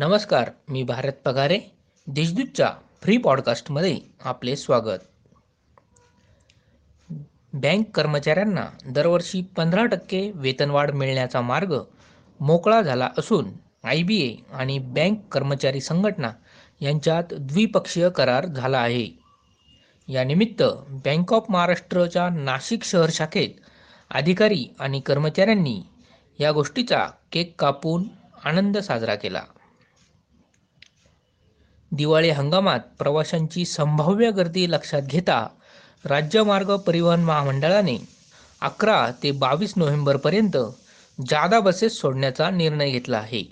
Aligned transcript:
नमस्कार 0.00 0.50
मी 0.68 0.82
भारत 0.82 1.12
पगारे 1.24 1.58
देशदूतच्या 2.06 2.70
फ्री 3.02 3.16
पॉडकास्टमध्ये 3.16 4.00
आपले 4.24 4.56
स्वागत. 4.56 4.98
बँक 7.52 7.90
कर्मचाऱ्यांना 7.94 8.66
दरवर्षी 8.86 9.42
पंधरा 9.56 9.86
टक्के 9.86 10.30
वेतनवाढ 10.34 10.90
मिळण्याचा 10.90 11.40
मार्ग 11.40 11.74
मोकळा 12.40 12.80
झाला 12.82 13.10
असून 13.18 13.50
आय 13.84 14.02
बी 14.02 14.20
ए 14.20 14.34
आणि 14.52 14.78
बँक 14.78 15.18
कर्मचारी 15.32 15.80
संघटना 15.80 16.32
यांच्यात 16.80 17.24
द्विपक्षीय 17.32 18.10
करार 18.10 18.46
झाला 18.46 18.78
आहे. 18.78 19.08
यानिमित्त 20.08 20.62
बँक 20.88 21.32
ऑफ 21.32 21.44
महाराष्ट्रच्या 21.48 22.28
नाशिक 22.28 22.84
शहर 22.84 23.10
शाखेत 23.10 23.50
अधिकारी 24.10 24.64
आणि 24.78 25.00
कर्मचाऱ्यांनी 25.00 25.82
या 26.40 26.52
गोष्टीचा 26.52 27.06
केक 27.32 27.54
कापून 27.58 28.04
आनंद 28.44 28.78
साजरा 28.78 29.14
केला. 29.14 29.42
दिवाळी 31.92 32.30
हंगामात 32.30 32.80
प्रवाशांची 32.98 33.64
संभाव्य 33.64 34.30
गर्दी 34.30 34.70
लक्षात 34.70 35.02
घेता 35.02 35.46
राज्य 36.04 36.42
मार्ग 36.42 36.76
परिवहन 36.76 37.20
महामंडळाने 37.20 37.96
अकरा 38.60 39.10
ते 39.22 39.30
बावीस 39.30 39.72
नोव्हेंबरपर्यंत 39.76 40.56
जादा 41.18 41.60
बसेस 41.60 42.00
सोडण्याचा 42.00 42.50
निर्णय 42.50 42.90
घेतला 42.90 43.18
आहे. 43.18 43.42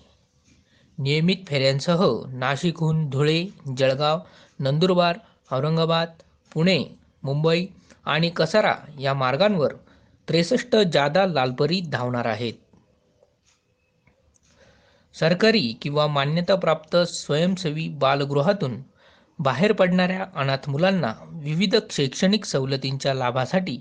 नियमित 0.98 1.36
फेऱ्यांसह 1.46 2.04
नाशिकहून 2.28 3.10
धुळे 3.10 3.46
जळगाव 3.78 4.18
नंदुरबार 4.60 5.18
औरंगाबाद 5.52 6.08
पुणे 6.54 6.84
मुंबई 7.22 7.66
आणि 8.04 8.30
कसारा 8.30 8.74
या 9.00 9.14
मार्गांवर 9.14 9.72
त्रेसष्ट 10.28 10.76
जादा 10.76 11.26
लालपरी 11.26 11.80
धावणार 11.80 12.26
आहेत. 12.26 12.54
सरकारी 15.20 15.72
किंवा 15.82 16.06
मान्यताप्राप्त 16.06 16.96
स्वयंसेवी 16.96 17.88
बालगृहातून 17.88 18.82
बाहेर 19.38 19.72
पडणाऱ्या 19.72 20.26
अनाथ 20.34 20.68
मुलांना 20.68 21.12
विविध 21.32 21.76
शैक्षणिक 21.90 22.44
सवलतींच्या 22.44 23.14
लाभासाठी 23.14 23.78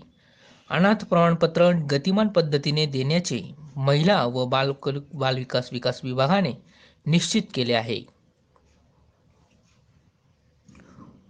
अनाथ 0.69 1.05
प्रमाणपत्र 1.05 1.71
गतिमान 1.91 2.27
पद्धतीने 2.27 2.85
देण्याचे 2.85 3.41
महिला 3.75 4.23
व 4.25 4.45
बाल 4.45 4.71
बालविकास 5.13 5.69
विकास 5.71 5.99
विभागाने 6.03 6.51
निश्चित 7.05 7.41
केले 7.53 7.73
आहे. 7.73 7.99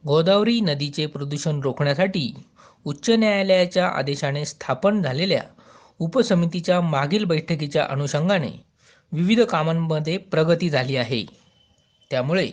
गोदावरी 0.08 0.60
नदीचे 0.62 1.06
प्रदूषण 1.06 1.60
रोखण्यासाठी 1.60 2.44
उच्च 2.86 3.10
न्यायालयाच्या 3.10 3.88
आदेशाने 3.88 4.46
स्थापन 4.46 5.02
झालेल्या 5.02 5.42
उपसमितीच्या 6.00 6.82
मागील 6.82 7.24
बैठकीच्या 7.24 7.86
अनुषंगाने 7.86 8.52
विविध 9.16 9.42
कामांमध्ये 9.42 10.18
प्रगती 10.18 10.70
झाली 10.70 10.96
आहे. 10.96 11.26
त्यामुळे 12.12 12.48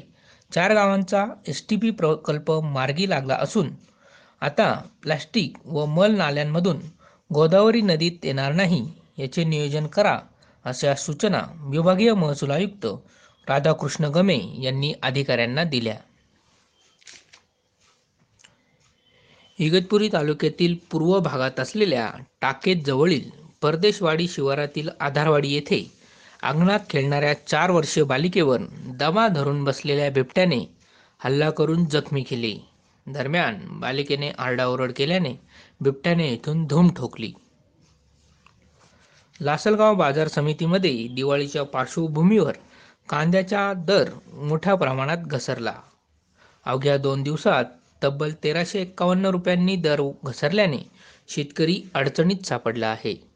चार 0.51 0.73
गावांचा 0.75 1.25
एस 1.47 1.65
टी 1.69 1.77
पी 1.77 1.91
प्रकल्प 1.91 2.51
मार्गी 2.65 3.09
लागला 3.11 3.35
असून 3.35 3.71
आता 4.43 4.73
प्लॅस्टिक 5.03 5.57
व 5.65 5.85
मल 5.87 6.17
नाल्यांमधून 6.17 6.81
गोदावरी 7.31 7.81
नदीत 7.81 8.25
येणार 8.25 8.53
नाही 8.53 8.83
याचे 9.19 9.45
नियोजन 9.45 9.87
करा 9.87 10.19
अशा 10.65 10.95
सूचना 10.95 11.43
विभागीय 11.71 12.13
महसूल 12.15 12.51
आयुक्त 12.51 12.87
राधाकृष्ण 13.49 14.05
गमे 14.05 14.39
यांनी 14.63 14.93
अधिकाऱ्यांना 15.03 15.65
दिल्या. 15.65 15.97
इगतपुरी 19.59 20.09
तालुक्यातील 20.13 20.75
पूर्व 20.91 21.19
भागात 21.21 21.61
असलेल्या 21.61 22.11
टाकेत 22.41 22.77
जवळील 22.87 23.29
परदेशवाडी 23.63 24.29
शिवारातील 24.29 24.89
आधारवाडी 25.01 25.53
येथे 25.53 26.02
अंगणात 26.43 26.81
खेळणाऱ्या 26.91 27.47
चार 27.47 27.71
वर्षीय 27.71 28.05
बालिकेवर 28.05 28.61
दमा 28.87 29.29
धरून 29.29 29.65
बसलेल्या 29.65 30.11
बिबट्याने 30.11 30.65
हल्ला 31.19 31.51
करून 31.51 31.85
जखमी 31.85 32.23
केली. 32.23 32.59
दरम्यान 33.07 33.59
बालिकेने 33.81 34.31
आरडाओरड 34.39 34.93
केल्याने 34.93 35.35
बिबट्याने 35.81 36.29
इथून 36.29 36.67
धूम 36.67 36.91
ठोकली. 36.91 37.33
लासलगाव 39.41 39.95
बाजार 39.95 40.29
समितीमध्ये 40.29 41.09
दिवाळीच्या 41.09 41.63
पार्श्वभूमीवर 41.63 42.53
कांद्याचा 43.09 43.73
दर 43.73 44.11
मोठ्या 44.33 44.75
प्रमाणात 44.75 45.19
घसरला. 45.19 45.75
अवघ्या 46.65 46.97
दोन 46.97 47.23
दिवसात 47.23 47.65
तब्बल 48.05 48.33
तेराशे 48.45 48.81
एक्कावन्न 48.83 49.27
रुपयांनी 49.27 49.77
दर 49.77 50.01
घसरल्याने 50.25 50.79
शेतकरी 51.29 51.83
अडचणीत 51.95 52.47
सापडला 52.47 52.87
आहे. 52.87 53.32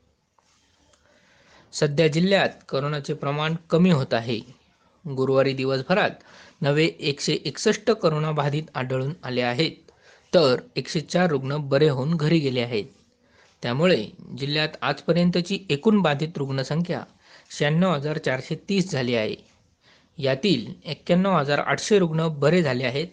सध्या 1.73 2.07
जिल्ह्यात 2.09 2.49
करोनाचे 2.69 3.15
प्रमाण 3.15 3.55
कमी 3.71 3.91
होत 3.91 4.15
आहे. 4.15 4.41
गुरुवारी 5.05 5.53
दिवसभरात 5.53 6.11
नवे 6.61 6.85
एकशे 6.85 7.33
एकसष्ट 7.45 7.91
करोनाबाधित 7.91 8.63
आढळून 8.75 9.13
आले 9.23 9.41
आहेत. 9.41 9.71
तर 10.35 10.61
एकशे 10.77 11.01
चार 11.01 11.31
रुग्ण 11.31 11.57
बरे 11.57 11.89
होऊन 11.89 12.17
घरी 12.17 12.39
गेले 12.39 12.61
आहेत. 12.61 12.85
त्यामुळे 13.63 14.07
जिल्ह्यात 14.39 14.69
आजपर्यंतची 14.83 15.59
एकूण 15.71 16.01
बाधित 16.01 16.29
रुग्णसंख्या 16.37 17.03
शहाण्णव 17.59 17.95
हजार 17.95 18.19
चारशे 18.19 18.55
तीस 18.69 18.91
झाली 18.91 19.15
आहे. 19.15 19.37
यातील 20.19 20.73
एक्क्याण्णव 20.85 21.37
हजार 21.39 21.59
आठशे 21.59 21.99
रुग्ण 21.99 22.29
बरे 22.29 22.63
झाले 22.63 22.85
आहेत. 22.85 23.07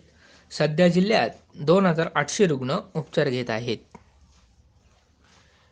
सध्या 0.52 0.88
जिल्ह्यात 0.88 1.30
दोन 1.56 1.86
हजार 1.86 2.08
आठशे 2.16 2.48
रुग्ण 2.48 2.76
उपचार 2.94 3.30
घेत 3.30 3.50
आहेत. 3.50 3.78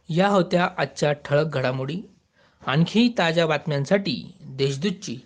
या 0.09 0.27
होत्या 0.27 0.69
आजच्या 0.77 1.11
ठळक 1.11 1.45
घडामोडी. 1.45 2.01
आणखी 2.67 3.13
ताज्या 3.17 3.47
बातम्यांसाठी 3.47 4.35
देशदूतची 4.43 5.17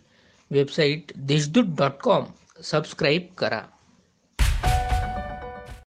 website 0.52 1.12
Deshdoot 1.16 1.64
dot 1.78 1.92
com. 1.92 2.24
Subscribe 2.64 3.22
करा. 3.38 3.62